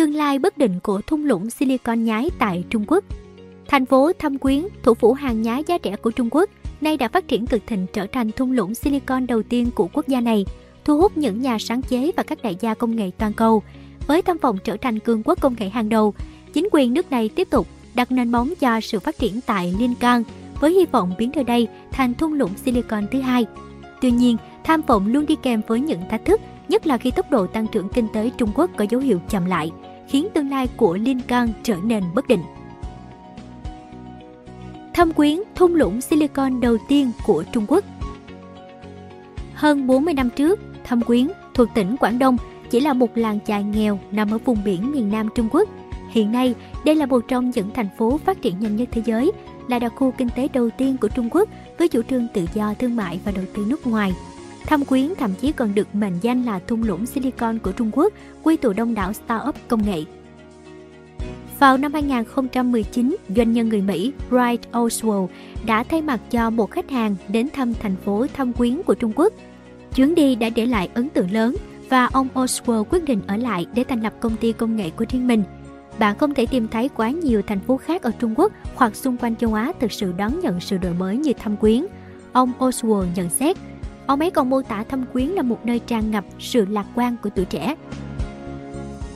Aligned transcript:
Tương 0.00 0.14
lai 0.14 0.38
bất 0.38 0.58
định 0.58 0.80
của 0.82 1.00
thung 1.06 1.24
lũng 1.24 1.50
Silicon 1.50 2.04
nhái 2.04 2.30
tại 2.38 2.64
Trung 2.70 2.84
Quốc 2.86 3.04
Thành 3.68 3.86
phố 3.86 4.12
Thâm 4.18 4.38
Quyến, 4.38 4.66
thủ 4.82 4.94
phủ 4.94 5.12
hàng 5.12 5.42
nhái 5.42 5.64
giá 5.66 5.78
rẻ 5.84 5.96
của 5.96 6.10
Trung 6.10 6.28
Quốc, 6.30 6.50
nay 6.80 6.96
đã 6.96 7.08
phát 7.08 7.28
triển 7.28 7.46
cực 7.46 7.66
thịnh 7.66 7.86
trở 7.92 8.06
thành 8.06 8.32
thung 8.32 8.52
lũng 8.52 8.74
Silicon 8.74 9.26
đầu 9.26 9.42
tiên 9.42 9.70
của 9.74 9.88
quốc 9.92 10.08
gia 10.08 10.20
này, 10.20 10.46
thu 10.84 10.98
hút 10.98 11.16
những 11.16 11.42
nhà 11.42 11.58
sáng 11.58 11.82
chế 11.82 12.12
và 12.16 12.22
các 12.22 12.42
đại 12.42 12.56
gia 12.60 12.74
công 12.74 12.96
nghệ 12.96 13.10
toàn 13.18 13.32
cầu. 13.32 13.62
Với 14.06 14.22
tham 14.22 14.36
vọng 14.38 14.58
trở 14.64 14.76
thành 14.76 14.98
cường 14.98 15.22
quốc 15.22 15.40
công 15.40 15.54
nghệ 15.58 15.68
hàng 15.68 15.88
đầu, 15.88 16.14
chính 16.52 16.68
quyền 16.72 16.94
nước 16.94 17.10
này 17.10 17.28
tiếp 17.28 17.50
tục 17.50 17.66
đặt 17.94 18.12
nền 18.12 18.32
móng 18.32 18.52
cho 18.60 18.80
sự 18.80 19.00
phát 19.00 19.18
triển 19.18 19.40
tại 19.46 19.74
Liên 19.78 19.94
Cang, 19.94 20.22
với 20.60 20.72
hy 20.72 20.86
vọng 20.92 21.14
biến 21.18 21.30
nơi 21.34 21.44
đây 21.44 21.68
thành 21.92 22.14
thung 22.14 22.32
lũng 22.32 22.52
Silicon 22.64 23.06
thứ 23.12 23.20
hai. 23.20 23.46
Tuy 24.00 24.10
nhiên, 24.10 24.36
tham 24.64 24.82
vọng 24.86 25.12
luôn 25.12 25.26
đi 25.26 25.36
kèm 25.42 25.60
với 25.66 25.80
những 25.80 26.00
thách 26.10 26.24
thức, 26.24 26.40
nhất 26.68 26.86
là 26.86 26.96
khi 26.96 27.10
tốc 27.10 27.30
độ 27.30 27.46
tăng 27.46 27.66
trưởng 27.66 27.88
kinh 27.88 28.06
tế 28.12 28.30
Trung 28.38 28.50
Quốc 28.54 28.70
có 28.76 28.84
dấu 28.90 29.00
hiệu 29.00 29.20
chậm 29.28 29.46
lại, 29.46 29.70
khiến 30.10 30.28
tương 30.34 30.50
lai 30.50 30.68
của 30.76 30.96
Liên 30.96 31.20
trở 31.62 31.76
nên 31.84 32.04
bất 32.14 32.28
định. 32.28 32.42
Thâm 34.94 35.12
quyến 35.12 35.38
thung 35.54 35.74
lũng 35.74 36.00
silicon 36.00 36.60
đầu 36.60 36.76
tiên 36.88 37.12
của 37.26 37.44
Trung 37.52 37.64
Quốc 37.68 37.84
Hơn 39.54 39.86
40 39.86 40.14
năm 40.14 40.30
trước, 40.30 40.60
Thâm 40.84 41.00
Quyến 41.00 41.28
thuộc 41.54 41.68
tỉnh 41.74 41.96
Quảng 41.96 42.18
Đông 42.18 42.36
chỉ 42.70 42.80
là 42.80 42.92
một 42.92 43.18
làng 43.18 43.38
chài 43.46 43.64
nghèo 43.64 43.98
nằm 44.10 44.30
ở 44.30 44.38
vùng 44.38 44.64
biển 44.64 44.92
miền 44.92 45.10
Nam 45.10 45.28
Trung 45.34 45.48
Quốc. 45.52 45.68
Hiện 46.10 46.32
nay, 46.32 46.54
đây 46.84 46.94
là 46.94 47.06
một 47.06 47.24
trong 47.28 47.50
những 47.50 47.70
thành 47.74 47.88
phố 47.98 48.20
phát 48.24 48.42
triển 48.42 48.60
nhanh 48.60 48.76
nhất 48.76 48.88
thế 48.92 49.02
giới, 49.04 49.32
là 49.68 49.78
đặc 49.78 49.92
khu 49.96 50.10
kinh 50.10 50.28
tế 50.36 50.48
đầu 50.52 50.70
tiên 50.70 50.96
của 51.00 51.08
Trung 51.08 51.28
Quốc 51.30 51.48
với 51.78 51.88
chủ 51.88 52.02
trương 52.02 52.28
tự 52.34 52.46
do 52.54 52.74
thương 52.74 52.96
mại 52.96 53.20
và 53.24 53.32
đầu 53.32 53.44
tư 53.54 53.64
nước 53.68 53.86
ngoài. 53.86 54.12
Thâm 54.66 54.84
Quyến 54.84 55.14
thậm 55.18 55.34
chí 55.40 55.52
còn 55.52 55.74
được 55.74 55.94
mệnh 55.94 56.14
danh 56.20 56.42
là 56.42 56.58
thung 56.58 56.82
lũng 56.82 57.06
silicon 57.06 57.58
của 57.58 57.72
Trung 57.72 57.90
Quốc, 57.92 58.12
quy 58.42 58.56
tụ 58.56 58.72
đông 58.72 58.94
đảo 58.94 59.12
startup 59.12 59.54
công 59.68 59.86
nghệ. 59.86 60.04
Vào 61.58 61.76
năm 61.76 61.92
2019, 61.92 63.16
doanh 63.36 63.52
nhân 63.52 63.68
người 63.68 63.80
Mỹ 63.82 64.12
Bright 64.28 64.72
Oswald 64.72 65.28
đã 65.66 65.82
thay 65.82 66.02
mặt 66.02 66.20
cho 66.30 66.50
một 66.50 66.70
khách 66.70 66.90
hàng 66.90 67.16
đến 67.28 67.48
thăm 67.52 67.74
thành 67.74 67.96
phố 68.04 68.26
Thâm 68.34 68.52
Quyến 68.52 68.82
của 68.82 68.94
Trung 68.94 69.12
Quốc. 69.16 69.32
Chuyến 69.94 70.14
đi 70.14 70.34
đã 70.34 70.48
để 70.48 70.66
lại 70.66 70.88
ấn 70.94 71.08
tượng 71.08 71.30
lớn 71.30 71.56
và 71.88 72.06
ông 72.06 72.28
Oswald 72.34 72.84
quyết 72.84 73.04
định 73.04 73.20
ở 73.26 73.36
lại 73.36 73.66
để 73.74 73.84
thành 73.84 74.02
lập 74.02 74.14
công 74.20 74.36
ty 74.36 74.52
công 74.52 74.76
nghệ 74.76 74.90
của 74.90 75.04
riêng 75.08 75.28
mình. 75.28 75.42
Bạn 75.98 76.18
không 76.18 76.34
thể 76.34 76.46
tìm 76.46 76.68
thấy 76.68 76.88
quá 76.88 77.10
nhiều 77.10 77.42
thành 77.46 77.60
phố 77.60 77.76
khác 77.76 78.02
ở 78.02 78.10
Trung 78.18 78.34
Quốc 78.36 78.52
hoặc 78.74 78.96
xung 78.96 79.16
quanh 79.16 79.36
châu 79.36 79.54
Á 79.54 79.72
thực 79.80 79.92
sự 79.92 80.12
đón 80.16 80.40
nhận 80.40 80.60
sự 80.60 80.78
đổi 80.78 80.94
mới 80.94 81.16
như 81.16 81.32
Thâm 81.32 81.56
Quyến. 81.56 81.86
Ông 82.32 82.52
Oswald 82.58 83.06
nhận 83.14 83.30
xét, 83.30 83.56
ông 84.10 84.20
ấy 84.20 84.30
còn 84.30 84.50
mô 84.50 84.62
tả 84.62 84.84
Thâm 84.84 85.04
Quyến 85.12 85.26
là 85.26 85.42
một 85.42 85.66
nơi 85.66 85.78
tràn 85.78 86.10
ngập 86.10 86.24
sự 86.38 86.66
lạc 86.66 86.86
quan 86.94 87.16
của 87.22 87.30
tuổi 87.36 87.44
trẻ. 87.44 87.74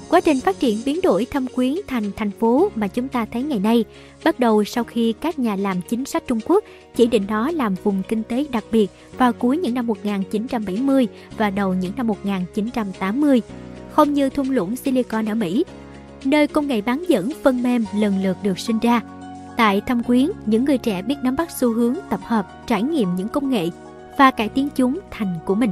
Quá 0.09 0.20
trình 0.20 0.41
phát 0.41 0.61
triển 0.61 0.78
biến 0.86 1.01
đổi 1.03 1.27
thâm 1.31 1.47
quyến 1.47 1.75
thành 1.86 2.11
thành 2.17 2.31
phố 2.31 2.70
mà 2.75 2.89
chúng 2.89 3.09
ta 3.09 3.27
thấy 3.33 3.42
ngày 3.42 3.59
nay 3.59 3.84
bắt 4.25 4.41
đầu 4.41 4.64
sau 4.64 4.84
khi 4.84 5.12
các 5.12 5.39
nhà 5.39 5.56
làm 5.56 5.81
chính 5.89 6.05
sách 6.05 6.23
Trung 6.27 6.41
Quốc 6.47 6.64
chỉ 6.97 7.06
định 7.06 7.25
nó 7.28 7.51
làm 7.51 7.75
vùng 7.83 8.03
kinh 8.09 8.23
tế 8.23 8.45
đặc 8.53 8.64
biệt 8.73 8.91
vào 9.19 9.33
cuối 9.33 9.56
những 9.56 9.75
năm 9.75 9.86
1970 9.86 11.08
và 11.36 11.51
đầu 11.51 11.75
những 11.75 11.92
năm 11.97 12.06
1980, 12.06 13.42
không 13.91 14.14
như 14.14 14.31
thung 14.31 14.51
lũng 14.51 14.77
Silicon 14.77 15.29
ở 15.29 15.34
Mỹ, 15.34 15.64
nơi 16.25 16.47
công 16.47 16.67
nghệ 16.67 16.81
bán 16.81 17.05
dẫn 17.08 17.31
phân 17.42 17.62
mềm 17.62 17.84
lần 17.97 18.23
lượt 18.23 18.36
được 18.42 18.58
sinh 18.58 18.79
ra. 18.79 19.01
Tại 19.56 19.81
Thâm 19.81 20.03
Quyến, 20.03 20.31
những 20.47 20.64
người 20.64 20.79
trẻ 20.79 21.03
biết 21.03 21.17
nắm 21.23 21.36
bắt 21.36 21.51
xu 21.51 21.73
hướng 21.73 21.95
tập 22.11 22.20
hợp, 22.23 22.67
trải 22.67 22.83
nghiệm 22.83 23.17
những 23.17 23.29
công 23.29 23.51
nghệ 23.51 23.69
và 24.19 24.31
cải 24.31 24.48
tiến 24.48 24.69
chúng 24.75 24.98
thành 25.11 25.34
của 25.45 25.55
mình. 25.55 25.70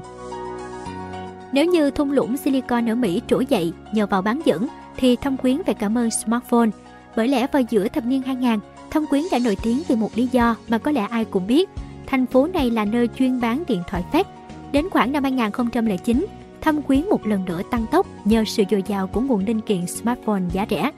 Nếu 1.52 1.66
như 1.66 1.90
thung 1.90 2.12
lũng 2.12 2.36
Silicon 2.36 2.90
ở 2.90 2.94
Mỹ 2.94 3.22
trỗi 3.28 3.46
dậy 3.46 3.72
nhờ 3.92 4.06
vào 4.06 4.22
bán 4.22 4.40
dẫn, 4.44 4.66
thì 4.96 5.16
Thâm 5.16 5.36
Quyến 5.36 5.62
phải 5.66 5.74
cảm 5.74 5.98
ơn 5.98 6.10
smartphone. 6.10 6.70
Bởi 7.16 7.28
lẽ 7.28 7.46
vào 7.52 7.62
giữa 7.70 7.88
thập 7.88 8.04
niên 8.04 8.22
2000, 8.22 8.58
Thâm 8.90 9.06
Quyến 9.06 9.22
đã 9.32 9.38
nổi 9.38 9.56
tiếng 9.62 9.82
vì 9.88 9.96
một 9.96 10.10
lý 10.14 10.28
do 10.32 10.56
mà 10.68 10.78
có 10.78 10.90
lẽ 10.90 11.06
ai 11.10 11.24
cũng 11.24 11.46
biết. 11.46 11.70
Thành 12.06 12.26
phố 12.26 12.46
này 12.46 12.70
là 12.70 12.84
nơi 12.84 13.08
chuyên 13.18 13.40
bán 13.40 13.62
điện 13.68 13.82
thoại 13.88 14.04
phép. 14.12 14.26
Đến 14.72 14.90
khoảng 14.90 15.12
năm 15.12 15.22
2009, 15.22 16.26
Thâm 16.60 16.82
Quyến 16.82 17.08
một 17.10 17.26
lần 17.26 17.44
nữa 17.44 17.62
tăng 17.70 17.86
tốc 17.90 18.06
nhờ 18.24 18.44
sự 18.46 18.62
dồi 18.70 18.82
dào 18.86 19.06
của 19.06 19.20
nguồn 19.20 19.44
linh 19.44 19.60
kiện 19.60 19.86
smartphone 19.86 20.42
giá 20.52 20.66
rẻ. 20.70 20.90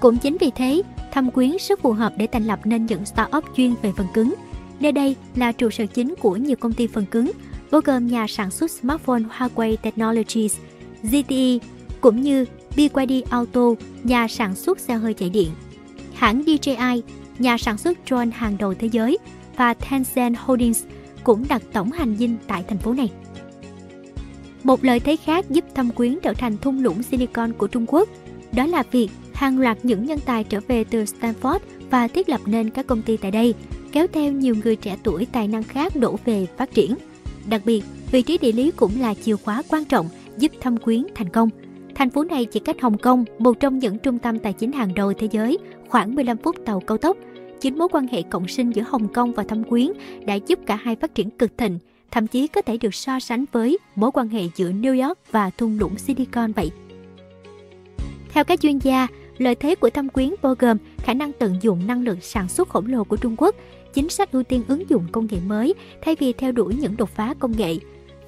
Cũng 0.00 0.16
chính 0.16 0.36
vì 0.40 0.50
thế, 0.50 0.82
Thâm 1.12 1.30
Quyến 1.30 1.50
rất 1.68 1.80
phù 1.80 1.92
hợp 1.92 2.12
để 2.16 2.26
thành 2.26 2.44
lập 2.44 2.60
nên 2.64 2.86
những 2.86 3.04
startup 3.04 3.44
chuyên 3.56 3.74
về 3.82 3.92
phần 3.96 4.06
cứng. 4.14 4.34
Nơi 4.80 4.92
đây 4.92 5.16
là 5.36 5.52
trụ 5.52 5.70
sở 5.70 5.86
chính 5.86 6.14
của 6.20 6.36
nhiều 6.36 6.56
công 6.56 6.72
ty 6.72 6.86
phần 6.86 7.06
cứng 7.06 7.32
bao 7.70 7.80
gồm 7.84 8.06
nhà 8.06 8.26
sản 8.26 8.50
xuất 8.50 8.70
smartphone 8.70 9.22
Huawei 9.38 9.76
Technologies, 9.76 10.56
ZTE, 11.02 11.58
cũng 12.00 12.20
như 12.20 12.44
BYD 12.76 13.12
Auto, 13.30 13.74
nhà 14.04 14.28
sản 14.28 14.54
xuất 14.54 14.80
xe 14.80 14.94
hơi 14.94 15.14
chạy 15.14 15.30
điện. 15.30 15.50
Hãng 16.14 16.42
DJI, 16.42 17.00
nhà 17.38 17.58
sản 17.58 17.78
xuất 17.78 17.98
drone 18.06 18.30
hàng 18.30 18.56
đầu 18.58 18.74
thế 18.74 18.88
giới, 18.92 19.18
và 19.56 19.74
Tencent 19.74 20.36
Holdings 20.38 20.84
cũng 21.24 21.44
đặt 21.48 21.62
tổng 21.72 21.92
hành 21.92 22.16
dinh 22.16 22.36
tại 22.46 22.64
thành 22.68 22.78
phố 22.78 22.92
này. 22.92 23.10
Một 24.62 24.84
lợi 24.84 25.00
thế 25.00 25.16
khác 25.16 25.50
giúp 25.50 25.64
Thâm 25.74 25.90
Quyến 25.90 26.18
trở 26.22 26.32
thành 26.32 26.56
thung 26.56 26.82
lũng 26.82 27.02
Silicon 27.02 27.52
của 27.52 27.66
Trung 27.66 27.84
Quốc, 27.88 28.08
đó 28.52 28.66
là 28.66 28.82
việc 28.90 29.08
hàng 29.32 29.58
loạt 29.58 29.78
những 29.82 30.04
nhân 30.04 30.18
tài 30.24 30.44
trở 30.44 30.60
về 30.68 30.84
từ 30.84 31.04
Stanford 31.04 31.58
và 31.90 32.08
thiết 32.08 32.28
lập 32.28 32.40
nên 32.46 32.70
các 32.70 32.86
công 32.86 33.02
ty 33.02 33.16
tại 33.16 33.30
đây, 33.30 33.54
kéo 33.92 34.06
theo 34.12 34.32
nhiều 34.32 34.54
người 34.64 34.76
trẻ 34.76 34.96
tuổi 35.02 35.26
tài 35.32 35.48
năng 35.48 35.62
khác 35.62 35.96
đổ 35.96 36.16
về 36.24 36.46
phát 36.56 36.74
triển. 36.74 36.94
Đặc 37.48 37.62
biệt, 37.64 37.84
vị 38.10 38.22
trí 38.22 38.38
địa 38.38 38.52
lý 38.52 38.70
cũng 38.70 39.00
là 39.00 39.14
chìa 39.14 39.36
khóa 39.36 39.62
quan 39.68 39.84
trọng 39.84 40.08
giúp 40.38 40.52
thâm 40.60 40.76
quyến 40.76 41.02
thành 41.14 41.28
công. 41.28 41.48
Thành 41.94 42.10
phố 42.10 42.24
này 42.24 42.44
chỉ 42.44 42.60
cách 42.60 42.80
Hồng 42.80 42.98
Kông, 42.98 43.24
một 43.38 43.60
trong 43.60 43.78
những 43.78 43.98
trung 43.98 44.18
tâm 44.18 44.38
tài 44.38 44.52
chính 44.52 44.72
hàng 44.72 44.94
đầu 44.94 45.12
thế 45.12 45.28
giới, 45.30 45.58
khoảng 45.88 46.14
15 46.14 46.36
phút 46.36 46.56
tàu 46.66 46.80
cao 46.80 46.98
tốc. 46.98 47.16
Chính 47.60 47.78
mối 47.78 47.88
quan 47.92 48.06
hệ 48.06 48.22
cộng 48.22 48.48
sinh 48.48 48.70
giữa 48.70 48.82
Hồng 48.82 49.08
Kông 49.08 49.32
và 49.32 49.42
Thâm 49.42 49.64
Quyến 49.64 49.92
đã 50.26 50.34
giúp 50.34 50.58
cả 50.66 50.76
hai 50.76 50.96
phát 50.96 51.14
triển 51.14 51.30
cực 51.30 51.58
thịnh, 51.58 51.78
thậm 52.10 52.26
chí 52.26 52.46
có 52.46 52.62
thể 52.62 52.76
được 52.76 52.94
so 52.94 53.20
sánh 53.20 53.44
với 53.52 53.78
mối 53.94 54.10
quan 54.14 54.28
hệ 54.28 54.42
giữa 54.56 54.70
New 54.70 55.06
York 55.06 55.18
và 55.30 55.50
thung 55.50 55.78
lũng 55.78 55.98
Silicon 55.98 56.52
vậy. 56.52 56.70
Theo 58.32 58.44
các 58.44 58.60
chuyên 58.60 58.78
gia, 58.78 59.06
lợi 59.38 59.54
thế 59.54 59.74
của 59.74 59.90
Thâm 59.90 60.08
Quyến 60.08 60.30
bao 60.42 60.54
gồm 60.58 60.76
khả 60.98 61.14
năng 61.14 61.32
tận 61.32 61.56
dụng 61.60 61.86
năng 61.86 62.02
lượng 62.02 62.20
sản 62.20 62.48
xuất 62.48 62.68
khổng 62.68 62.86
lồ 62.86 63.04
của 63.04 63.16
Trung 63.16 63.34
Quốc, 63.38 63.54
chính 63.94 64.08
sách 64.08 64.32
ưu 64.32 64.42
tiên 64.42 64.62
ứng 64.68 64.90
dụng 64.90 65.06
công 65.12 65.26
nghệ 65.30 65.38
mới 65.46 65.74
thay 66.02 66.16
vì 66.20 66.32
theo 66.32 66.52
đuổi 66.52 66.74
những 66.74 66.96
đột 66.96 67.08
phá 67.08 67.34
công 67.38 67.56
nghệ. 67.56 67.76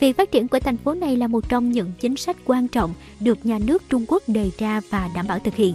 Việc 0.01 0.17
phát 0.17 0.31
triển 0.31 0.49
của 0.49 0.59
thành 0.59 0.77
phố 0.77 0.95
này 0.95 1.17
là 1.17 1.27
một 1.27 1.49
trong 1.49 1.71
những 1.71 1.93
chính 2.01 2.17
sách 2.17 2.37
quan 2.45 2.69
trọng 2.69 2.95
được 3.21 3.47
nhà 3.47 3.59
nước 3.67 3.83
Trung 3.89 4.05
Quốc 4.09 4.23
đề 4.27 4.51
ra 4.59 4.81
và 4.91 5.11
đảm 5.15 5.27
bảo 5.29 5.39
thực 5.39 5.55
hiện. 5.55 5.75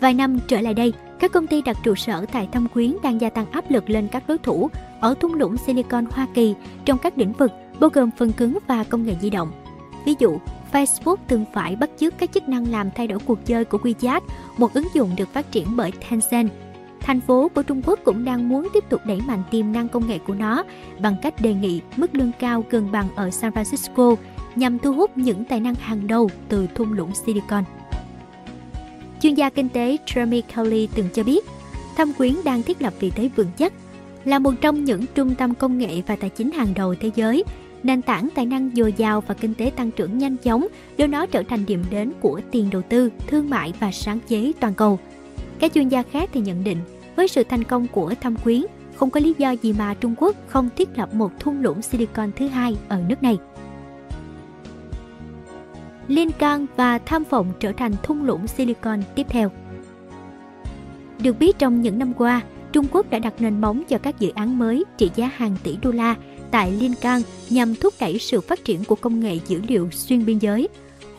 Vài 0.00 0.14
năm 0.14 0.38
trở 0.48 0.60
lại 0.60 0.74
đây, 0.74 0.92
các 1.20 1.32
công 1.32 1.46
ty 1.46 1.62
đặt 1.62 1.76
trụ 1.82 1.94
sở 1.94 2.26
tại 2.32 2.48
Thâm 2.52 2.68
Quyến 2.68 2.96
đang 3.02 3.20
gia 3.20 3.30
tăng 3.30 3.50
áp 3.50 3.70
lực 3.70 3.90
lên 3.90 4.08
các 4.08 4.28
đối 4.28 4.38
thủ 4.38 4.70
ở 5.00 5.14
thung 5.20 5.34
lũng 5.34 5.56
Silicon 5.56 6.04
Hoa 6.10 6.26
Kỳ 6.34 6.54
trong 6.84 6.98
các 6.98 7.18
lĩnh 7.18 7.32
vực 7.32 7.50
bao 7.80 7.90
gồm 7.90 8.10
phần 8.18 8.32
cứng 8.32 8.58
và 8.66 8.84
công 8.84 9.06
nghệ 9.06 9.14
di 9.22 9.30
động. 9.30 9.52
Ví 10.04 10.14
dụ, 10.18 10.38
Facebook 10.72 11.16
từng 11.28 11.44
phải 11.54 11.76
bắt 11.76 11.90
chước 11.98 12.18
các 12.18 12.32
chức 12.32 12.48
năng 12.48 12.70
làm 12.70 12.90
thay 12.96 13.06
đổi 13.06 13.18
cuộc 13.26 13.46
chơi 13.46 13.64
của 13.64 13.78
WeChat, 13.78 14.20
một 14.58 14.74
ứng 14.74 14.88
dụng 14.94 15.10
được 15.16 15.28
phát 15.32 15.52
triển 15.52 15.66
bởi 15.76 15.92
Tencent 16.10 16.50
Thành 17.02 17.20
phố 17.20 17.50
của 17.54 17.62
Trung 17.62 17.82
Quốc 17.86 18.00
cũng 18.04 18.24
đang 18.24 18.48
muốn 18.48 18.68
tiếp 18.72 18.84
tục 18.88 19.00
đẩy 19.04 19.20
mạnh 19.26 19.42
tiềm 19.50 19.72
năng 19.72 19.88
công 19.88 20.06
nghệ 20.06 20.18
của 20.18 20.34
nó 20.34 20.64
bằng 21.00 21.16
cách 21.22 21.34
đề 21.42 21.54
nghị 21.54 21.80
mức 21.96 22.14
lương 22.14 22.32
cao 22.38 22.64
gần 22.70 22.92
bằng 22.92 23.08
ở 23.16 23.30
San 23.30 23.52
Francisco 23.52 24.16
nhằm 24.56 24.78
thu 24.78 24.92
hút 24.92 25.18
những 25.18 25.44
tài 25.44 25.60
năng 25.60 25.74
hàng 25.74 26.06
đầu 26.06 26.30
từ 26.48 26.66
thung 26.74 26.92
lũng 26.92 27.10
Silicon. 27.14 27.64
Chuyên 29.20 29.34
gia 29.34 29.50
kinh 29.50 29.68
tế 29.68 29.96
Jeremy 30.06 30.42
Kelly 30.54 30.88
từng 30.94 31.08
cho 31.14 31.22
biết, 31.22 31.44
Thâm 31.96 32.12
Quyến 32.12 32.34
đang 32.44 32.62
thiết 32.62 32.82
lập 32.82 32.92
vị 33.00 33.10
thế 33.10 33.30
vững 33.36 33.50
chắc, 33.56 33.72
là 34.24 34.38
một 34.38 34.54
trong 34.60 34.84
những 34.84 35.04
trung 35.14 35.34
tâm 35.34 35.54
công 35.54 35.78
nghệ 35.78 36.02
và 36.06 36.16
tài 36.16 36.30
chính 36.30 36.50
hàng 36.52 36.74
đầu 36.74 36.94
thế 37.00 37.10
giới. 37.14 37.44
Nền 37.82 38.02
tảng 38.02 38.28
tài 38.34 38.46
năng 38.46 38.70
dồi 38.74 38.94
dào 38.96 39.20
và 39.20 39.34
kinh 39.34 39.54
tế 39.54 39.72
tăng 39.76 39.90
trưởng 39.90 40.18
nhanh 40.18 40.36
chóng 40.36 40.66
đưa 40.96 41.06
nó 41.06 41.26
trở 41.26 41.42
thành 41.42 41.66
điểm 41.66 41.84
đến 41.90 42.12
của 42.20 42.40
tiền 42.50 42.70
đầu 42.70 42.82
tư, 42.82 43.10
thương 43.26 43.50
mại 43.50 43.72
và 43.80 43.92
sáng 43.92 44.18
chế 44.28 44.52
toàn 44.60 44.74
cầu– 44.74 44.98
các 45.62 45.72
chuyên 45.74 45.88
gia 45.88 46.02
khác 46.02 46.30
thì 46.32 46.40
nhận 46.40 46.64
định, 46.64 46.78
với 47.16 47.28
sự 47.28 47.44
thành 47.44 47.64
công 47.64 47.86
của 47.88 48.14
thâm 48.20 48.36
quyến, 48.36 48.62
không 48.94 49.10
có 49.10 49.20
lý 49.20 49.34
do 49.38 49.50
gì 49.50 49.72
mà 49.72 49.94
Trung 49.94 50.14
Quốc 50.18 50.36
không 50.46 50.68
thiết 50.76 50.98
lập 50.98 51.14
một 51.14 51.32
thung 51.40 51.62
lũng 51.62 51.82
Silicon 51.82 52.30
thứ 52.36 52.48
hai 52.48 52.76
ở 52.88 53.02
nước 53.08 53.22
này. 53.22 53.38
Liên 56.08 56.30
can 56.32 56.66
và 56.76 56.98
tham 56.98 57.24
vọng 57.30 57.52
trở 57.60 57.72
thành 57.72 57.92
thung 58.02 58.24
lũng 58.24 58.46
Silicon 58.46 59.02
tiếp 59.14 59.26
theo. 59.28 59.50
Được 61.22 61.38
biết 61.38 61.58
trong 61.58 61.82
những 61.82 61.98
năm 61.98 62.12
qua, 62.14 62.40
Trung 62.72 62.86
Quốc 62.92 63.10
đã 63.10 63.18
đặt 63.18 63.34
nền 63.38 63.60
móng 63.60 63.82
cho 63.88 63.98
các 63.98 64.20
dự 64.20 64.30
án 64.34 64.58
mới 64.58 64.84
trị 64.98 65.10
giá 65.14 65.30
hàng 65.36 65.56
tỷ 65.62 65.76
đô 65.82 65.90
la 65.90 66.14
tại 66.50 66.72
Liên 66.72 66.94
Cang 67.00 67.22
nhằm 67.50 67.74
thúc 67.74 67.94
đẩy 68.00 68.18
sự 68.18 68.40
phát 68.40 68.64
triển 68.64 68.84
của 68.84 68.94
công 68.94 69.20
nghệ 69.20 69.38
dữ 69.46 69.60
liệu 69.68 69.90
xuyên 69.90 70.24
biên 70.24 70.38
giới. 70.38 70.68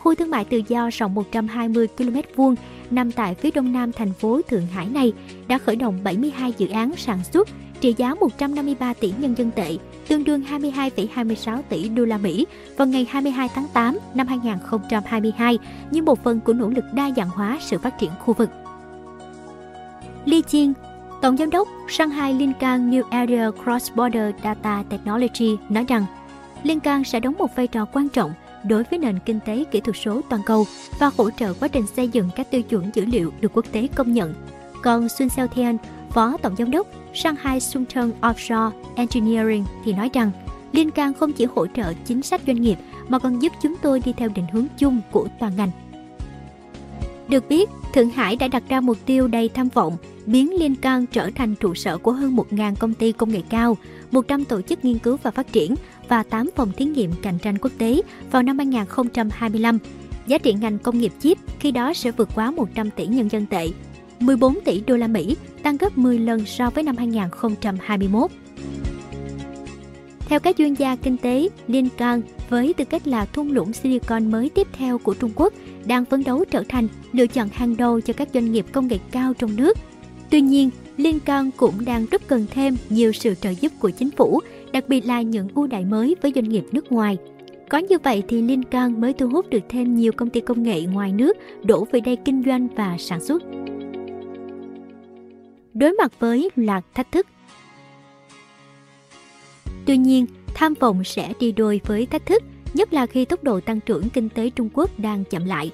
Khu 0.04 0.14
thương 0.14 0.30
mại 0.30 0.44
tự 0.44 0.62
do 0.68 0.90
rộng 0.92 1.14
120 1.14 1.88
km 1.88 2.16
vuông 2.36 2.54
nằm 2.90 3.12
tại 3.12 3.34
phía 3.34 3.50
đông 3.50 3.72
nam 3.72 3.92
thành 3.92 4.12
phố 4.12 4.40
Thượng 4.48 4.66
Hải 4.66 4.86
này 4.86 5.12
đã 5.48 5.58
khởi 5.58 5.76
động 5.76 6.00
72 6.04 6.54
dự 6.58 6.68
án 6.68 6.96
sản 6.96 7.18
xuất 7.32 7.48
trị 7.80 7.94
giá 7.96 8.14
153 8.14 8.92
tỷ 8.92 9.12
nhân 9.18 9.34
dân 9.38 9.50
tệ, 9.50 9.76
tương 10.08 10.24
đương 10.24 10.42
22,26 10.50 11.62
tỷ 11.68 11.88
đô 11.88 12.04
la 12.04 12.18
Mỹ 12.18 12.46
vào 12.76 12.86
ngày 12.86 13.06
22 13.10 13.48
tháng 13.54 13.66
8 13.72 13.98
năm 14.14 14.26
2022 14.26 15.58
như 15.90 16.02
một 16.02 16.24
phần 16.24 16.40
của 16.40 16.52
nỗ 16.52 16.68
lực 16.68 16.84
đa 16.92 17.10
dạng 17.16 17.28
hóa 17.28 17.58
sự 17.60 17.78
phát 17.78 17.98
triển 17.98 18.10
khu 18.20 18.34
vực. 18.34 18.50
Li 20.24 20.42
Jin, 20.42 20.72
Tổng 21.22 21.36
Giám 21.36 21.50
đốc 21.50 21.68
Shanghai 21.88 22.34
Linkan 22.34 22.90
New 22.90 23.02
Area 23.10 23.50
Cross 23.64 23.92
Border 23.94 24.34
Data 24.44 24.84
Technology 24.88 25.56
nói 25.68 25.84
rằng 25.88 26.06
Linkan 26.62 27.04
sẽ 27.04 27.20
đóng 27.20 27.34
một 27.38 27.56
vai 27.56 27.66
trò 27.66 27.84
quan 27.84 28.08
trọng 28.08 28.32
đối 28.68 28.84
với 28.84 28.98
nền 28.98 29.18
kinh 29.26 29.40
tế 29.40 29.64
kỹ 29.70 29.80
thuật 29.80 29.96
số 29.96 30.20
toàn 30.28 30.42
cầu 30.46 30.66
và 30.98 31.10
hỗ 31.16 31.30
trợ 31.30 31.54
quá 31.60 31.68
trình 31.68 31.86
xây 31.96 32.08
dựng 32.08 32.30
các 32.36 32.50
tiêu 32.50 32.62
chuẩn 32.62 32.90
dữ 32.94 33.04
liệu 33.04 33.32
được 33.40 33.52
quốc 33.54 33.64
tế 33.72 33.88
công 33.94 34.12
nhận. 34.12 34.34
Còn 34.82 35.08
Sun 35.08 35.28
Xiaotian, 35.28 35.76
Phó 36.10 36.36
Tổng 36.42 36.56
Giám 36.56 36.70
đốc 36.70 36.86
Shanghai 37.14 37.60
Sungtong 37.60 38.10
Offshore 38.20 38.70
Engineering 38.96 39.64
thì 39.84 39.92
nói 39.92 40.10
rằng 40.12 40.30
Liên 40.72 40.90
can 40.90 41.14
không 41.14 41.32
chỉ 41.32 41.44
hỗ 41.44 41.66
trợ 41.66 41.92
chính 42.04 42.22
sách 42.22 42.40
doanh 42.46 42.62
nghiệp 42.62 42.78
mà 43.08 43.18
còn 43.18 43.42
giúp 43.42 43.52
chúng 43.62 43.74
tôi 43.82 44.00
đi 44.04 44.12
theo 44.12 44.28
định 44.28 44.46
hướng 44.52 44.66
chung 44.78 45.00
của 45.10 45.28
toàn 45.40 45.52
ngành. 45.56 45.70
Được 47.28 47.48
biết, 47.48 47.70
Thượng 47.92 48.10
Hải 48.10 48.36
đã 48.36 48.48
đặt 48.48 48.62
ra 48.68 48.80
mục 48.80 48.96
tiêu 49.06 49.28
đầy 49.28 49.48
tham 49.48 49.68
vọng 49.68 49.96
biến 50.26 50.58
Liên 50.58 50.74
can 50.74 51.06
trở 51.06 51.30
thành 51.34 51.54
trụ 51.54 51.74
sở 51.74 51.98
của 51.98 52.12
hơn 52.12 52.36
1.000 52.36 52.74
công 52.74 52.94
ty 52.94 53.12
công 53.12 53.32
nghệ 53.32 53.40
cao, 53.50 53.76
100 54.10 54.44
tổ 54.44 54.62
chức 54.62 54.84
nghiên 54.84 54.98
cứu 54.98 55.16
và 55.22 55.30
phát 55.30 55.52
triển 55.52 55.74
và 56.08 56.22
8 56.22 56.50
phòng 56.56 56.72
thí 56.76 56.84
nghiệm 56.84 57.10
cạnh 57.22 57.38
tranh 57.38 57.58
quốc 57.58 57.72
tế 57.78 58.00
vào 58.30 58.42
năm 58.42 58.58
2025. 58.58 59.78
Giá 60.26 60.38
trị 60.38 60.52
ngành 60.52 60.78
công 60.78 60.98
nghiệp 60.98 61.12
chip 61.20 61.38
khi 61.60 61.70
đó 61.70 61.94
sẽ 61.94 62.10
vượt 62.10 62.28
quá 62.34 62.50
100 62.50 62.90
tỷ 62.90 63.06
nhân 63.06 63.28
dân 63.28 63.46
tệ, 63.46 63.68
14 64.20 64.58
tỷ 64.64 64.80
đô 64.86 64.96
la 64.96 65.06
Mỹ, 65.06 65.36
tăng 65.62 65.76
gấp 65.76 65.98
10 65.98 66.18
lần 66.18 66.46
so 66.46 66.70
với 66.70 66.84
năm 66.84 66.96
2021. 66.96 68.30
Theo 70.28 70.40
các 70.40 70.56
chuyên 70.56 70.74
gia 70.74 70.96
kinh 70.96 71.16
tế, 71.16 71.48
Liên 71.66 71.88
Cang 71.96 72.22
với 72.48 72.74
tư 72.74 72.84
cách 72.84 73.08
là 73.08 73.24
thung 73.24 73.52
lũng 73.52 73.72
Silicon 73.72 74.30
mới 74.30 74.48
tiếp 74.48 74.68
theo 74.72 74.98
của 74.98 75.14
Trung 75.14 75.30
Quốc 75.34 75.52
đang 75.84 76.04
phấn 76.04 76.24
đấu 76.24 76.44
trở 76.50 76.62
thành 76.68 76.88
lựa 77.12 77.26
chọn 77.26 77.48
hàng 77.52 77.76
đầu 77.76 78.00
cho 78.00 78.12
các 78.12 78.28
doanh 78.34 78.52
nghiệp 78.52 78.66
công 78.72 78.88
nghệ 78.88 78.98
cao 79.10 79.34
trong 79.34 79.56
nước. 79.56 79.78
Tuy 80.30 80.40
nhiên, 80.40 80.70
Liên 80.96 81.20
Cang 81.20 81.50
cũng 81.56 81.84
đang 81.84 82.06
rất 82.06 82.22
cần 82.26 82.46
thêm 82.50 82.76
nhiều 82.88 83.12
sự 83.12 83.34
trợ 83.34 83.50
giúp 83.50 83.72
của 83.78 83.90
chính 83.90 84.10
phủ, 84.10 84.40
đặc 84.72 84.84
biệt 84.88 85.06
là 85.06 85.22
những 85.22 85.48
ưu 85.54 85.66
đại 85.66 85.84
mới 85.84 86.16
với 86.22 86.32
doanh 86.34 86.48
nghiệp 86.48 86.64
nước 86.72 86.92
ngoài. 86.92 87.18
Có 87.68 87.78
như 87.78 87.98
vậy 87.98 88.22
thì 88.28 88.42
Liên 88.42 88.62
Cang 88.62 89.00
mới 89.00 89.12
thu 89.12 89.28
hút 89.28 89.50
được 89.50 89.62
thêm 89.68 89.96
nhiều 89.96 90.12
công 90.12 90.30
ty 90.30 90.40
công 90.40 90.62
nghệ 90.62 90.82
ngoài 90.82 91.12
nước 91.12 91.36
đổ 91.64 91.86
về 91.92 92.00
đây 92.00 92.16
kinh 92.24 92.42
doanh 92.46 92.68
và 92.76 92.96
sản 92.98 93.20
xuất 93.20 93.42
đối 95.74 95.92
mặt 95.92 96.12
với 96.18 96.50
loạt 96.56 96.84
thách 96.94 97.12
thức. 97.12 97.26
Tuy 99.86 99.96
nhiên, 99.96 100.26
tham 100.54 100.74
vọng 100.74 101.04
sẽ 101.04 101.32
đi 101.40 101.52
đôi 101.52 101.80
với 101.86 102.06
thách 102.06 102.26
thức, 102.26 102.42
nhất 102.74 102.92
là 102.92 103.06
khi 103.06 103.24
tốc 103.24 103.44
độ 103.44 103.60
tăng 103.60 103.80
trưởng 103.80 104.08
kinh 104.08 104.28
tế 104.28 104.50
Trung 104.50 104.68
Quốc 104.74 104.90
đang 104.98 105.24
chậm 105.24 105.44
lại. 105.44 105.70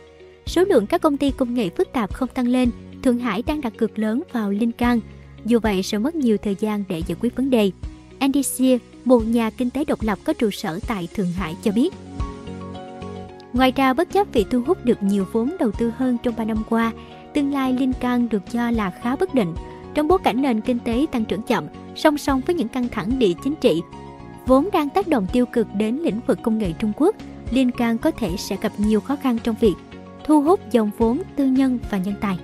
Số 0.47 0.65
lượng 0.65 0.87
các 0.87 1.03
công 1.03 1.17
ty 1.17 1.31
công 1.31 1.55
nghệ 1.55 1.69
phức 1.77 1.93
tạp 1.93 2.15
không 2.15 2.29
tăng 2.29 2.49
lên, 2.49 2.71
Thượng 3.03 3.19
Hải 3.19 3.43
đang 3.43 3.61
đặt 3.61 3.73
cược 3.77 3.99
lớn 3.99 4.23
vào 4.33 4.51
Linh 4.51 4.73
Cang. 4.73 5.01
Dù 5.45 5.59
vậy 5.63 5.83
sẽ 5.83 5.99
mất 5.99 6.15
nhiều 6.15 6.37
thời 6.37 6.55
gian 6.55 6.85
để 6.89 7.03
giải 7.07 7.17
quyết 7.21 7.37
vấn 7.37 7.51
đề. 7.51 7.71
Andy 8.19 8.43
Sear, 8.43 8.81
một 9.05 9.27
nhà 9.27 9.51
kinh 9.51 9.71
tế 9.71 9.85
độc 9.85 10.03
lập 10.03 10.19
có 10.25 10.33
trụ 10.33 10.51
sở 10.51 10.79
tại 10.89 11.09
Thượng 11.15 11.33
Hải 11.33 11.57
cho 11.63 11.73
biết. 11.73 11.95
Ngoài 13.53 13.73
ra, 13.77 13.93
bất 13.93 14.13
chấp 14.13 14.27
việc 14.33 14.47
thu 14.51 14.63
hút 14.67 14.85
được 14.85 15.03
nhiều 15.03 15.27
vốn 15.33 15.57
đầu 15.59 15.71
tư 15.79 15.93
hơn 15.97 16.17
trong 16.23 16.35
3 16.37 16.45
năm 16.45 16.63
qua, 16.69 16.93
tương 17.35 17.53
lai 17.53 17.73
Linh 17.73 17.93
Cang 17.93 18.29
được 18.29 18.43
cho 18.53 18.71
là 18.71 18.91
khá 18.91 19.17
bất 19.17 19.35
định 19.35 19.55
trong 19.95 20.09
bối 20.09 20.19
cảnh 20.25 20.43
nền 20.43 20.61
kinh 20.61 20.79
tế 20.79 21.07
tăng 21.13 21.25
trưởng 21.25 21.43
chậm, 21.43 21.65
song 21.97 22.19
song 22.19 22.41
với 22.47 22.55
những 22.55 22.69
căng 22.69 22.89
thẳng 22.89 23.19
địa 23.19 23.33
chính 23.45 23.55
trị, 23.55 23.83
vốn 24.47 24.69
đang 24.73 24.89
tác 24.89 25.09
động 25.09 25.27
tiêu 25.33 25.47
cực 25.47 25.67
đến 25.75 25.97
lĩnh 25.97 26.21
vực 26.27 26.39
công 26.43 26.59
nghệ 26.59 26.73
Trung 26.79 26.93
Quốc, 26.97 27.17
Liên 27.51 27.71
can 27.71 27.99
có 27.99 28.11
thể 28.11 28.37
sẽ 28.37 28.57
gặp 28.61 28.73
nhiều 28.79 29.01
khó 29.01 29.17
khăn 29.17 29.39
trong 29.45 29.57
việc 29.61 29.75
thu 30.25 30.43
hút 30.43 30.61
dòng 30.71 30.91
vốn 30.99 31.23
tư 31.37 31.47
nhân 31.47 31.79
và 31.91 31.99
nhân 31.99 32.15
tài. 32.21 32.39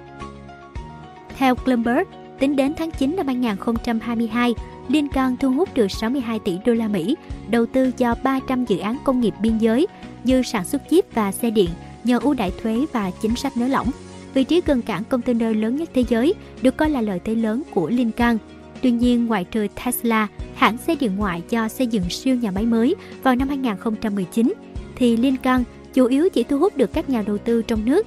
Theo 1.37 1.55
Bloomberg, 1.65 2.09
tính 2.39 2.57
đến 2.57 2.75
tháng 2.77 2.91
9 2.91 3.17
năm 3.17 3.27
2022, 3.27 4.55
Liên 4.89 5.09
thu 5.41 5.51
hút 5.51 5.75
được 5.75 5.89
62 5.89 6.39
tỷ 6.39 6.59
đô 6.65 6.75
la 6.75 6.89
Mỹ 6.89 7.17
đầu 7.51 7.67
tư 7.67 7.91
cho 7.91 8.15
300 8.23 8.65
dự 8.65 8.79
án 8.79 8.97
công 9.05 9.21
nghiệp 9.21 9.35
biên 9.41 9.59
giới 9.59 9.87
như 10.25 10.43
sản 10.43 10.65
xuất 10.65 10.83
chip 10.91 11.05
và 11.15 11.33
xe 11.33 11.51
điện 11.51 11.71
nhờ 12.05 12.19
ưu 12.23 12.35
đại 12.35 12.53
thuế 12.63 12.87
và 12.93 13.11
chính 13.23 13.37
sách 13.37 13.57
nới 13.57 13.69
lỏng 13.69 13.91
vị 14.37 14.45
trí 14.45 14.61
gần 14.67 14.83
cảng 14.83 15.05
container 15.05 15.57
lớn 15.57 15.77
nhất 15.77 15.91
thế 15.95 16.05
giới, 16.09 16.35
được 16.63 16.77
coi 16.77 16.91
là 16.91 17.01
lợi 17.01 17.21
thế 17.25 17.35
lớn 17.35 17.63
của 17.75 17.89
Lincoln. 17.89 18.39
Tuy 18.83 18.91
nhiên, 18.91 19.27
ngoại 19.27 19.45
trừ 19.45 19.67
Tesla, 19.85 20.29
hãng 20.55 20.79
xe 20.79 20.95
điện 21.01 21.17
ngoại 21.17 21.43
cho 21.49 21.69
xây 21.69 21.87
dựng 21.87 22.11
siêu 22.11 22.37
nhà 22.37 22.51
máy 22.51 22.67
mới 22.67 22.95
vào 23.23 23.35
năm 23.35 23.49
2019, 23.49 24.53
thì 24.97 25.17
Lincoln 25.17 25.65
chủ 25.95 26.07
yếu 26.07 26.29
chỉ 26.29 26.43
thu 26.43 26.59
hút 26.59 26.77
được 26.77 26.93
các 26.93 27.11
nhà 27.11 27.23
đầu 27.27 27.39
tư 27.39 27.63
trong 27.63 27.85
nước. 27.85 28.07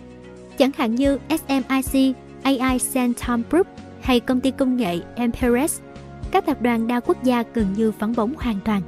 Chẳng 0.58 0.72
hạn 0.78 0.96
như 0.96 1.18
SMIC, 1.30 2.16
AI 2.44 2.80
Centum 2.94 3.44
Group 3.50 3.68
hay 4.02 4.20
công 4.20 4.42
ty 4.42 4.52
công 4.52 4.78
nghệ 4.78 5.00
Empires, 5.16 5.80
Các 6.32 6.46
tập 6.46 6.62
đoàn 6.62 6.88
đa 6.88 7.00
quốc 7.00 7.24
gia 7.24 7.44
gần 7.54 7.74
như 7.78 7.92
vắng 8.00 8.14
bóng 8.16 8.34
hoàn 8.38 8.60
toàn. 8.66 8.82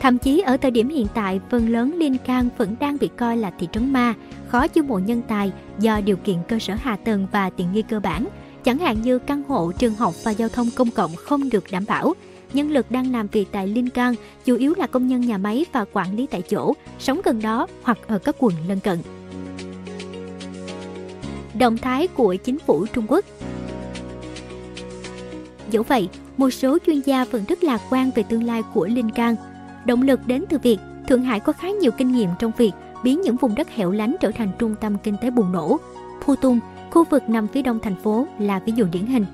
Thậm 0.00 0.18
chí 0.18 0.40
ở 0.40 0.56
thời 0.56 0.70
điểm 0.70 0.88
hiện 0.88 1.06
tại, 1.14 1.40
phần 1.50 1.68
lớn 1.68 1.94
Liên 1.98 2.18
Cang 2.18 2.48
vẫn 2.58 2.76
đang 2.80 2.98
bị 3.00 3.10
coi 3.16 3.36
là 3.36 3.50
thị 3.58 3.68
trấn 3.72 3.92
ma, 3.92 4.14
khó 4.48 4.68
chiêu 4.68 4.84
mộ 4.84 4.98
nhân 4.98 5.22
tài 5.28 5.52
do 5.78 6.00
điều 6.00 6.16
kiện 6.16 6.36
cơ 6.48 6.58
sở 6.58 6.74
hạ 6.74 6.96
tầng 7.04 7.26
và 7.32 7.50
tiện 7.50 7.72
nghi 7.72 7.82
cơ 7.82 8.00
bản, 8.00 8.28
chẳng 8.64 8.78
hạn 8.78 9.02
như 9.02 9.18
căn 9.18 9.42
hộ, 9.48 9.72
trường 9.72 9.94
học 9.94 10.14
và 10.24 10.30
giao 10.30 10.48
thông 10.48 10.66
công 10.76 10.90
cộng 10.90 11.16
không 11.16 11.50
được 11.50 11.64
đảm 11.70 11.84
bảo. 11.88 12.14
Nhân 12.52 12.70
lực 12.70 12.90
đang 12.90 13.12
làm 13.12 13.26
việc 13.26 13.48
tại 13.52 13.66
Liên 13.66 13.90
Cang 13.90 14.14
chủ 14.44 14.56
yếu 14.56 14.74
là 14.76 14.86
công 14.86 15.06
nhân 15.06 15.20
nhà 15.20 15.38
máy 15.38 15.66
và 15.72 15.84
quản 15.92 16.16
lý 16.16 16.26
tại 16.26 16.42
chỗ, 16.42 16.74
sống 16.98 17.20
gần 17.24 17.42
đó 17.42 17.66
hoặc 17.82 17.98
ở 18.06 18.18
các 18.18 18.36
quận 18.38 18.54
lân 18.68 18.80
cận. 18.80 18.98
Động 21.62 21.78
thái 21.78 22.06
của 22.06 22.36
chính 22.44 22.58
phủ 22.58 22.86
Trung 22.86 23.04
Quốc 23.08 23.24
Dẫu 25.70 25.82
vậy, 25.82 26.08
một 26.36 26.50
số 26.50 26.78
chuyên 26.86 27.00
gia 27.00 27.24
vẫn 27.24 27.44
rất 27.48 27.64
lạc 27.64 27.80
quan 27.90 28.10
về 28.14 28.22
tương 28.22 28.42
lai 28.42 28.62
của 28.74 28.86
Linh 28.86 29.10
Cang. 29.10 29.36
Động 29.84 30.02
lực 30.02 30.20
đến 30.26 30.44
từ 30.48 30.58
việc 30.58 30.78
Thượng 31.08 31.22
Hải 31.22 31.40
có 31.40 31.52
khá 31.52 31.70
nhiều 31.70 31.92
kinh 31.92 32.12
nghiệm 32.12 32.30
trong 32.38 32.52
việc 32.56 32.72
biến 33.04 33.20
những 33.20 33.36
vùng 33.36 33.54
đất 33.54 33.70
hẻo 33.70 33.90
lánh 33.90 34.16
trở 34.20 34.30
thành 34.30 34.48
trung 34.58 34.74
tâm 34.80 34.96
kinh 35.02 35.16
tế 35.20 35.30
bùng 35.30 35.52
nổ. 35.52 35.76
Phu 36.24 36.36
Tung, 36.36 36.60
khu 36.90 37.04
vực 37.10 37.28
nằm 37.28 37.48
phía 37.48 37.62
đông 37.62 37.78
thành 37.82 37.96
phố 38.02 38.26
là 38.38 38.58
ví 38.58 38.72
dụ 38.76 38.86
điển 38.92 39.06
hình. 39.06 39.26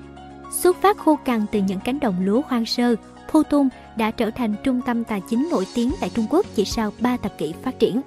Xuất 0.51 0.81
phát 0.81 0.97
khô 0.97 1.15
cằn 1.25 1.45
từ 1.51 1.59
những 1.59 1.79
cánh 1.79 1.99
đồng 1.99 2.15
lúa 2.25 2.41
hoang 2.47 2.65
sơ, 2.65 2.95
Phu 3.31 3.43
Tung 3.43 3.69
đã 3.95 4.11
trở 4.11 4.31
thành 4.31 4.55
trung 4.63 4.81
tâm 4.85 5.03
tài 5.03 5.21
chính 5.29 5.47
nổi 5.51 5.67
tiếng 5.75 5.91
tại 6.01 6.11
Trung 6.15 6.25
Quốc 6.29 6.45
chỉ 6.55 6.65
sau 6.65 6.91
3 7.01 7.17
thập 7.17 7.37
kỷ 7.37 7.53
phát 7.63 7.79
triển. 7.79 8.01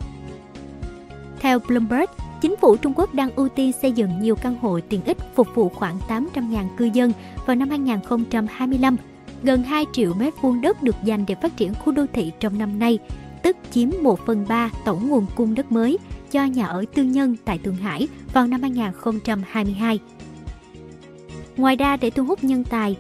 Theo 1.41 1.59
Bloomberg, 1.59 2.11
chính 2.43 2.57
phủ 2.57 2.77
Trung 2.77 2.93
Quốc 2.97 3.15
đang 3.15 3.31
ưu 3.37 3.49
tiên 3.49 3.73
xây 3.83 3.93
dựng 3.93 4.11
nhiều 4.21 4.37
căn 4.37 4.57
hộ 4.61 4.81
tiện 4.89 5.05
ích 5.05 5.19
phục 5.35 5.49
vụ 5.55 5.69
khoảng 5.69 5.99
800.000 6.09 6.69
cư 6.77 6.91
dân 6.93 7.13
vào 7.47 7.57
năm 7.57 7.71
2025. 7.71 8.97
Gần 9.43 9.63
2 9.63 9.85
triệu 9.93 10.15
mét 10.15 10.35
vuông 10.41 10.61
đất 10.61 10.83
được 10.83 10.97
dành 11.05 11.25
để 11.29 11.35
phát 11.43 11.57
triển 11.57 11.75
khu 11.75 11.93
đô 11.93 12.07
thị 12.13 12.33
trong 12.41 12.59
năm 12.59 12.79
nay, 12.79 12.99
tức 13.43 13.57
chiếm 13.71 13.91
1 14.03 14.27
phần 14.27 14.47
3 14.49 14.71
tổng 14.85 15.09
nguồn 15.09 15.27
cung 15.35 15.55
đất 15.55 15.73
mới 15.73 15.99
cho 16.31 16.45
nhà 16.45 16.67
ở 16.67 16.85
tư 16.95 17.03
nhân 17.03 17.37
tại 17.45 17.59
Thượng 17.59 17.77
Hải 17.77 18.09
vào 18.33 18.47
năm 18.47 18.63
2022. 18.63 19.99
Ngoài 21.57 21.77
ra, 21.77 21.97
để 21.97 22.11
thu 22.11 22.25
hút 22.25 22.45
nhân 22.45 22.65
tài, 22.65 22.97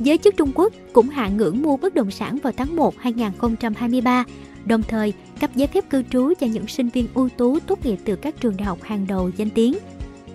giới 0.00 0.18
chức 0.18 0.36
Trung 0.36 0.52
Quốc 0.54 0.72
cũng 0.92 1.08
hạ 1.08 1.28
ngưỡng 1.28 1.62
mua 1.62 1.76
bất 1.76 1.94
động 1.94 2.10
sản 2.10 2.38
vào 2.42 2.52
tháng 2.56 2.76
1 2.76 2.94
2023, 2.98 4.24
đồng 4.66 4.82
thời 4.82 5.12
cấp 5.40 5.50
giấy 5.54 5.66
phép 5.66 5.90
cư 5.90 6.02
trú 6.10 6.32
cho 6.40 6.46
những 6.46 6.66
sinh 6.66 6.88
viên 6.88 7.08
ưu 7.14 7.28
tú 7.28 7.58
tốt 7.58 7.86
nghiệp 7.86 7.98
từ 8.04 8.16
các 8.16 8.40
trường 8.40 8.56
đại 8.56 8.66
học 8.66 8.82
hàng 8.82 9.06
đầu 9.08 9.30
danh 9.36 9.50
tiếng. 9.50 9.78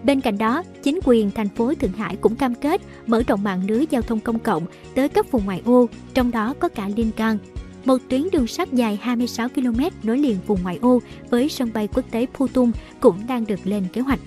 Bên 0.03 0.21
cạnh 0.21 0.37
đó, 0.37 0.63
chính 0.83 0.99
quyền 1.03 1.31
thành 1.31 1.49
phố 1.49 1.73
Thượng 1.73 1.91
Hải 1.91 2.15
cũng 2.15 2.35
cam 2.35 2.55
kết 2.55 2.81
mở 3.07 3.23
rộng 3.27 3.43
mạng 3.43 3.61
lưới 3.67 3.85
giao 3.89 4.01
thông 4.01 4.19
công 4.19 4.39
cộng 4.39 4.65
tới 4.95 5.09
các 5.09 5.31
vùng 5.31 5.45
ngoại 5.45 5.61
ô, 5.65 5.87
trong 6.13 6.31
đó 6.31 6.53
có 6.59 6.69
cả 6.69 6.89
Liên 6.95 7.11
Cang, 7.11 7.37
một 7.85 7.97
tuyến 8.09 8.27
đường 8.31 8.47
sắt 8.47 8.73
dài 8.73 8.99
26 9.01 9.49
km 9.49 9.79
nối 10.03 10.17
liền 10.17 10.37
vùng 10.47 10.63
ngoại 10.63 10.79
ô 10.81 11.01
với 11.29 11.49
sân 11.49 11.69
bay 11.73 11.87
quốc 11.87 12.05
tế 12.11 12.25
Putung 12.33 12.71
cũng 12.99 13.27
đang 13.27 13.45
được 13.45 13.59
lên 13.63 13.83
kế 13.93 14.01
hoạch. 14.01 14.19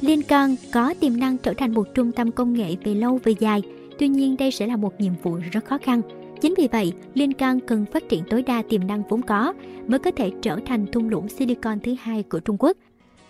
Liên 0.00 0.22
Cang 0.22 0.56
có 0.72 0.94
tiềm 1.00 1.16
năng 1.16 1.38
trở 1.38 1.52
thành 1.54 1.74
một 1.74 1.94
trung 1.94 2.12
tâm 2.12 2.32
công 2.32 2.52
nghệ 2.52 2.76
về 2.84 2.94
lâu 2.94 3.20
về 3.24 3.34
dài, 3.40 3.62
tuy 3.98 4.08
nhiên 4.08 4.36
đây 4.36 4.50
sẽ 4.50 4.66
là 4.66 4.76
một 4.76 5.00
nhiệm 5.00 5.12
vụ 5.22 5.38
rất 5.52 5.64
khó 5.64 5.78
khăn. 5.78 6.00
Chính 6.40 6.54
vì 6.58 6.68
vậy, 6.72 6.92
Liên 7.14 7.32
Cang 7.32 7.60
cần 7.60 7.84
phát 7.92 8.08
triển 8.08 8.24
tối 8.30 8.42
đa 8.42 8.62
tiềm 8.68 8.86
năng 8.86 9.02
vốn 9.08 9.22
có 9.22 9.54
mới 9.86 9.98
có 9.98 10.10
thể 10.10 10.30
trở 10.42 10.58
thành 10.66 10.86
thung 10.92 11.08
lũng 11.08 11.28
Silicon 11.28 11.80
thứ 11.80 11.94
hai 12.00 12.22
của 12.22 12.40
Trung 12.40 12.56
Quốc. 12.58 12.76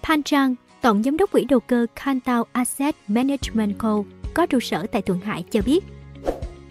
Pan 0.02 0.22
Chang, 0.22 0.54
Tổng 0.82 1.02
Giám 1.02 1.16
đốc 1.16 1.32
quỹ 1.32 1.44
đầu 1.44 1.60
cơ 1.60 1.86
Kantao 2.04 2.44
Asset 2.52 2.96
Management 3.08 3.78
Co. 3.78 4.04
có 4.34 4.46
trụ 4.46 4.60
sở 4.60 4.86
tại 4.86 5.02
Thượng 5.02 5.20
Hải 5.20 5.44
cho 5.50 5.60
biết, 5.66 5.84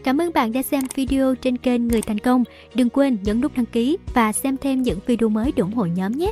Cảm 0.07 0.21
ơn 0.21 0.33
bạn 0.33 0.51
đã 0.51 0.61
xem 0.61 0.83
video 0.95 1.35
trên 1.35 1.57
kênh 1.57 1.87
Người 1.87 2.01
Thành 2.01 2.19
Công. 2.19 2.43
Đừng 2.75 2.89
quên 2.89 3.17
nhấn 3.23 3.41
nút 3.41 3.51
đăng 3.55 3.65
ký 3.65 3.97
và 4.13 4.31
xem 4.31 4.57
thêm 4.57 4.81
những 4.81 4.99
video 5.05 5.29
mới 5.29 5.53
để 5.55 5.61
ủng 5.61 5.73
hộ 5.73 5.85
nhóm 5.85 6.11
nhé. 6.11 6.31